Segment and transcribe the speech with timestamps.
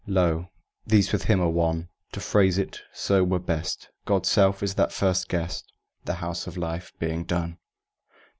[0.07, 0.49] Lo,
[0.83, 1.87] these with Him are one!
[2.13, 5.71] To phrase it so were best: God's self is that first Guest,
[6.05, 7.59] The House of Life being done!